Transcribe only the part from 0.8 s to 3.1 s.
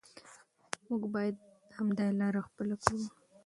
موږ باید همدا لاره خپله کړو.